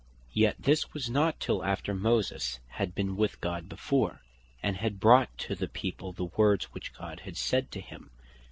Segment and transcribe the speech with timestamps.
[0.33, 4.23] yet this was not till after Moses had been with God before,
[4.63, 8.09] and had brought to the people the words which God had said to him.